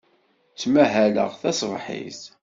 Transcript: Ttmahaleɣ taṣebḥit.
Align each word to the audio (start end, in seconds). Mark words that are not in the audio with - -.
Ttmahaleɣ 0.51 1.29
taṣebḥit. 1.41 2.21